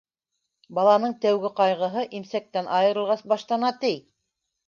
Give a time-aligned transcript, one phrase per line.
[0.77, 3.93] -Баланың тәүге ҡайғыһы имсәктән айырылғас баштана, ти.